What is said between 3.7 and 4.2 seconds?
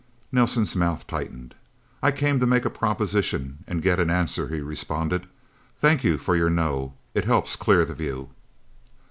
get an